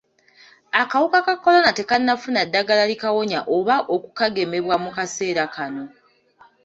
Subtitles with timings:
[0.81, 5.83] Akawuka ka kolona tekannafuna ddagala likawonya oba okukagemebwa mu kaseera kano.